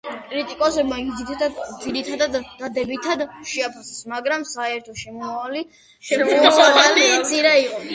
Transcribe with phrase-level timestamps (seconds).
[0.29, 1.35] კრიტიკოსებმა იგი
[1.97, 5.67] ძირითადად დადებითად შეაფასეს, მაგრამ საერთო შემოსავალი
[7.17, 7.85] მცირე იყო.